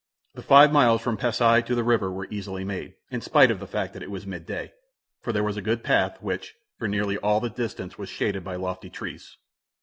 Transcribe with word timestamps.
The 0.33 0.41
five 0.41 0.71
miles 0.73 0.99
from 1.03 1.15
Pasi 1.15 1.61
to 1.61 1.75
the 1.75 1.83
river 1.83 2.09
were 2.11 2.25
easily 2.31 2.63
made, 2.63 2.95
in 3.11 3.21
spite 3.21 3.51
of 3.51 3.59
the 3.59 3.67
fact 3.67 3.93
that 3.93 4.01
it 4.01 4.09
was 4.09 4.25
midday, 4.25 4.73
for 5.21 5.31
there 5.31 5.43
was 5.43 5.57
a 5.57 5.61
good 5.61 5.83
path, 5.83 6.17
which, 6.23 6.55
for 6.79 6.87
nearly 6.87 7.17
all 7.19 7.39
the 7.39 7.51
distance, 7.51 7.99
was 7.99 8.09
shaded 8.09 8.43
by 8.43 8.55
lofty 8.55 8.89
trees. 8.89 9.37